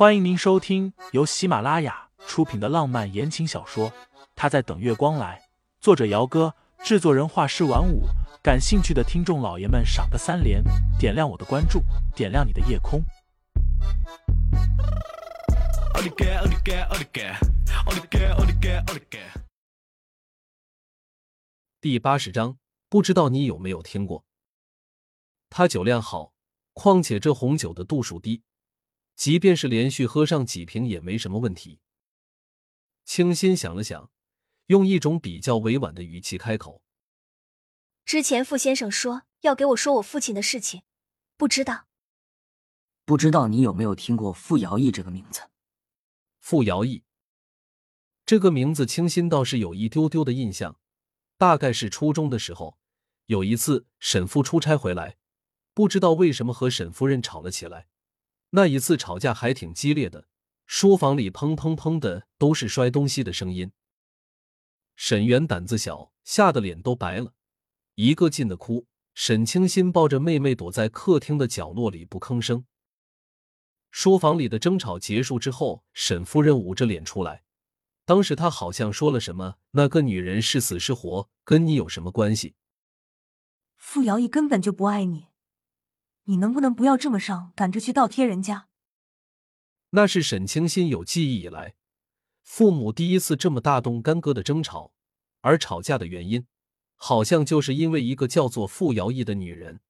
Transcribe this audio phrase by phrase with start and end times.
[0.00, 3.90] 欢迎您收听由喜马拉雅出品的浪漫言情小说
[4.34, 5.38] 《他在等月光来》，
[5.78, 8.04] 作者：姚哥，制作人：画师晚舞。
[8.42, 10.64] 感兴趣的听众老爷们，赏个三连，
[10.98, 11.82] 点亮我的关注，
[12.16, 13.02] 点亮你的夜空。
[21.78, 22.56] 第八十章，
[22.88, 24.24] 不知道你有没有听过？
[25.50, 26.32] 他酒量好，
[26.72, 28.42] 况且这红酒的度数低。
[29.20, 31.78] 即便是连续喝上几瓶也没什么问题。
[33.04, 34.10] 清新想了想，
[34.68, 36.82] 用一种比较委婉的语气开口
[38.06, 40.84] ：“之前傅先生说要给我说我父亲的事情，
[41.36, 41.86] 不知道，
[43.04, 45.42] 不知道你有没有听过傅瑶义这个名字？
[46.38, 47.04] 傅瑶义
[48.24, 50.80] 这个名字，清新倒是有一丢丢的印象。
[51.36, 52.78] 大概是初中的时候，
[53.26, 55.18] 有一次沈父出差回来，
[55.74, 57.88] 不知道为什么和沈夫人吵了起来。”
[58.50, 60.26] 那一次吵架还挺激烈的，
[60.66, 63.72] 书房里砰砰砰的都是摔东西的声音。
[64.96, 67.34] 沈源胆子小，吓得脸都白了，
[67.94, 68.86] 一个劲的哭。
[69.14, 72.64] 沈清心抱着妹妹躲在客厅的角落里不吭声。
[73.90, 77.42] 书房里的争吵结束之后，沈夫人捂着脸出来，
[78.04, 82.54] 当时她好像说了什么：“那个女人是死是活，跟你有什么关系？”
[83.76, 85.26] 傅瑶义根本就不爱你。
[86.30, 88.68] 你能不能不要这么上赶着去倒贴人家？
[89.90, 91.74] 那是沈清心有记忆以来，
[92.44, 94.92] 父母第一次这么大动干戈的争吵，
[95.40, 96.46] 而吵架的原因，
[96.94, 99.80] 好像就是因为一个叫做傅瑶义的女人。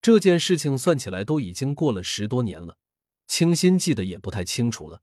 [0.00, 2.78] 这件事情算起来都已经过了十多年了，
[3.26, 5.02] 清新记得也不太清楚了。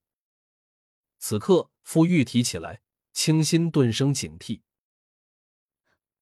[1.19, 4.61] 此刻傅玉提起来，清新顿生警惕。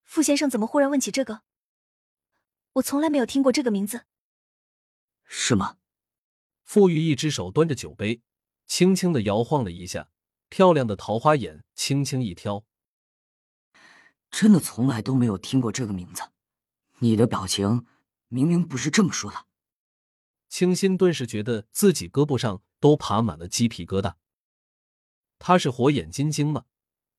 [0.03, 1.43] 傅先生怎么忽然问起这个？
[2.73, 4.05] 我从来没有听过这个名字，
[5.25, 5.77] 是吗？
[6.63, 8.21] 傅玉一只手端着酒杯，
[8.65, 10.09] 轻轻的摇晃了一下，
[10.47, 12.65] 漂亮的桃花眼轻轻一挑。
[14.29, 16.23] 真的从来都没有听过这个名字，
[16.99, 17.85] 你的表情
[18.29, 19.45] 明明不是这么说的。
[20.47, 24.15] 清新顿时觉得自己胳膊上都爬满了鸡皮疙瘩。
[25.39, 26.63] 他是火眼金睛吗？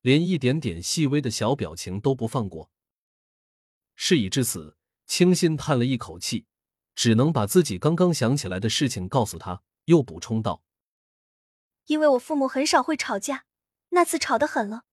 [0.01, 2.71] 连一点点细微的小表情都不放过。
[3.95, 4.77] 事已至此。
[5.05, 6.45] 清新叹了一口气，
[6.95, 10.63] 只能把自己刚刚想起来的事情告诉他，又补充道
[11.85, 13.45] ：“因为我父母很少会吵架，
[13.89, 14.85] 那次吵得很了。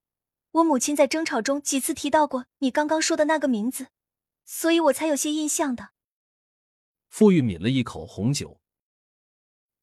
[0.52, 3.88] 我母亲在争吵中几次提到过你刚刚说的那个名字，
[4.44, 5.90] 所以我才有些印象的。”
[7.08, 8.60] 傅玉抿了一口红酒，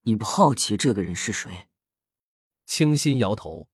[0.02, 1.68] 你不好奇这个人是谁？
[2.66, 3.70] 清新摇头：“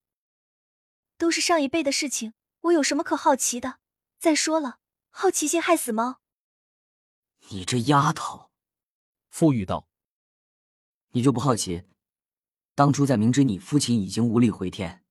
[1.18, 3.78] 都是上一辈的事情，我有什么可好奇的？
[4.18, 4.78] 再说了，
[5.10, 6.20] 好奇心害死猫。”
[7.50, 8.50] 你这丫头，
[9.28, 9.86] 傅玉道
[11.12, 11.84] ：“你就不好奇，
[12.74, 15.04] 当初在明知你父亲已经无力回天，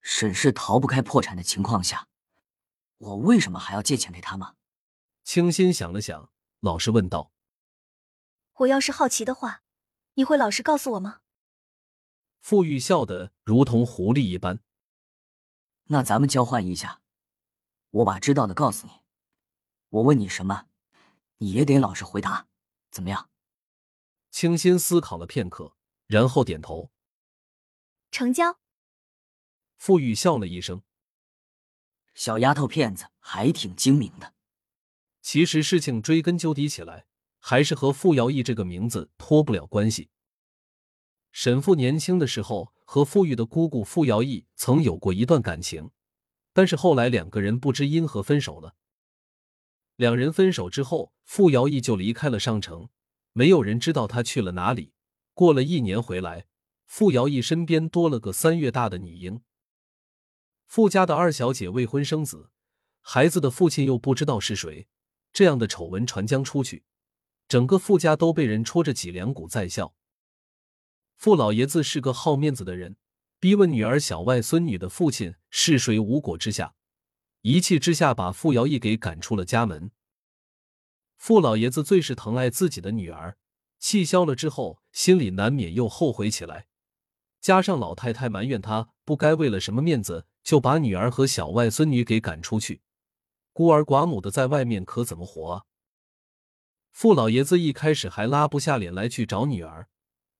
[0.00, 2.08] 沈氏逃不开破产的情况下，
[2.98, 4.54] 我为什么还要借钱给他吗？”
[5.24, 6.30] 清心想了想，
[6.60, 7.32] 老实问道
[8.58, 9.62] ：“我要是好奇的话，
[10.14, 11.22] 你会老实告诉我吗？”
[12.40, 14.60] 傅玉笑得如同狐狸一般。
[15.84, 17.02] 那咱们交换一下，
[17.90, 18.92] 我把知道的告诉你，
[19.88, 20.68] 我问你什么？
[21.38, 22.48] 你也得老实回答，
[22.90, 23.30] 怎么样？
[24.30, 26.90] 清新思考了片刻，然后点头。
[28.10, 28.58] 成交。
[29.76, 30.82] 傅玉笑了一声，
[32.14, 34.34] 小丫头片子还挺精明的。
[35.20, 37.06] 其实事情追根究底起来，
[37.38, 40.10] 还是和傅瑶义这个名字脱不了关系。
[41.32, 45.90] 沈父年轻的时候和傅玉的姑姑傅瑶义曾有过一段感情，
[46.52, 48.76] 但是后来两个人不知因何分手了。
[49.96, 52.88] 两人分手之后，傅瑶义就离开了上城，
[53.32, 54.92] 没有人知道他去了哪里。
[55.32, 56.46] 过了一年回来，
[56.86, 59.42] 傅瑶义身边多了个三月大的女婴。
[60.66, 62.50] 傅家的二小姐未婚生子，
[63.00, 64.88] 孩子的父亲又不知道是谁。
[65.32, 66.84] 这样的丑闻传将出去，
[67.48, 69.94] 整个傅家都被人戳着脊梁骨在笑。
[71.16, 72.96] 傅老爷子是个好面子的人，
[73.38, 76.74] 逼问女儿小外孙女的父亲是谁，无果之下。
[77.46, 79.90] 一气之下，把傅瑶义给赶出了家门。
[81.18, 83.36] 傅老爷子最是疼爱自己的女儿，
[83.78, 86.68] 气消了之后，心里难免又后悔起来。
[87.42, 92.80] 加上老太太埋怨他不该为了什么面子就把女儿和小外孙女给赶出去，
[93.52, 95.64] 孤儿寡母的在外面可怎么活啊？
[96.92, 99.90] 傅老爷子一开始还拉不下脸来去找女儿，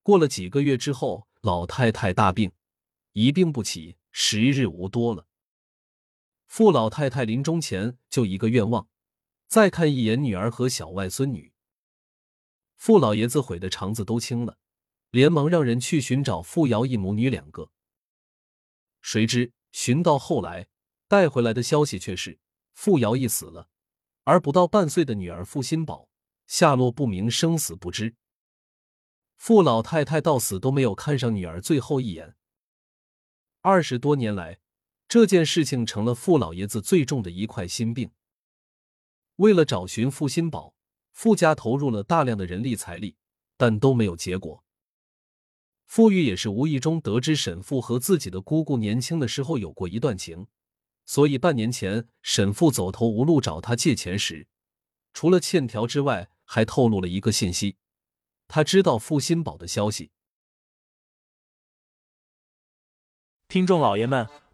[0.03, 2.53] 过了几个月之后，老太太大病，
[3.13, 5.27] 一病不起，时日无多了。
[6.57, 8.87] 傅老太太临终前就一个愿望，
[9.49, 11.53] 再看一眼女儿和小外孙女。
[12.77, 14.57] 傅老爷子悔的肠子都青了，
[15.11, 17.73] 连忙让人去寻找傅瑶一母女两个。
[19.03, 20.69] 谁知寻到后来，
[21.09, 22.39] 带回来的消息却是
[22.73, 23.69] 傅瑶义死了，
[24.23, 26.09] 而不到半岁的女儿傅新宝
[26.47, 28.15] 下落不明，生死不知。
[29.35, 32.37] 傅老太太到死都没有看上女儿最后一眼。
[33.61, 34.61] 二十多年来，
[35.09, 38.11] 这件事情成了傅老爷子最重的一块心病。
[39.37, 40.75] 为了找寻傅新宝，
[41.13, 43.17] 傅家投入了大量的人力财力，
[43.57, 44.65] 但都没有结果。
[45.87, 50.47] 傅玉也是无意中得知沈父和自己的姑姑年轻的时候有过一段情，
[51.05, 54.49] 所以半年前沈父走投无路找他借钱时，
[55.13, 57.77] 除了欠条之外，还透露了一个信息：
[58.49, 60.11] 他知道傅新宝的消息。
[63.47, 64.27] 听众老爷们，